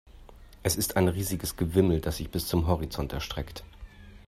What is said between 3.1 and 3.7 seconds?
erstreckt.